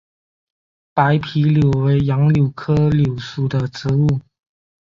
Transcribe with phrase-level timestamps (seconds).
[0.95, 4.19] 白皮柳为杨柳科柳属的植物。